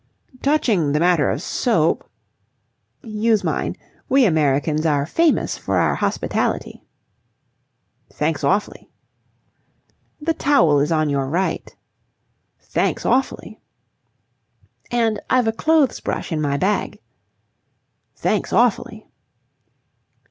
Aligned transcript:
"Touching 0.41 0.93
the 0.93 0.99
matter 0.99 1.29
of 1.29 1.43
soap..." 1.43 2.09
"Use 3.03 3.43
mine. 3.43 3.75
We 4.09 4.25
Americans 4.25 4.83
are 4.83 5.05
famous 5.05 5.59
for 5.59 5.77
our 5.77 5.93
hospitality." 5.93 6.83
"Thanks 8.11 8.43
awfully." 8.43 8.89
"The 10.19 10.33
towel 10.33 10.79
is 10.79 10.91
on 10.91 11.11
your 11.11 11.27
right." 11.27 11.75
"Thanks 12.59 13.05
awfully." 13.05 13.61
"And 14.89 15.21
I've 15.29 15.47
a 15.47 15.51
clothes 15.53 15.99
brush 15.99 16.31
in 16.31 16.41
my 16.41 16.57
bag." 16.57 16.99
"Thanks 18.15 18.51
awfully." 18.51 19.07